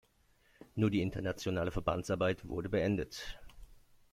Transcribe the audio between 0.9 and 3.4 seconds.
internationale Verbandsarbeit wurde beendet.